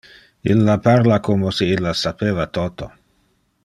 Illa 0.53 0.77
parla 0.87 1.19
como 1.27 1.53
si 1.59 1.69
illa 1.77 1.95
sapeva 2.01 2.51
toto. 2.59 2.93